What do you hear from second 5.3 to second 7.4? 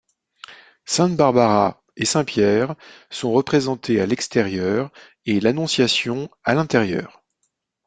l’Annonciation à l’intérieur.